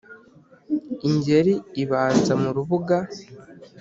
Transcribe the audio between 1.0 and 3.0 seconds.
Ingeri ibanza mu rubuga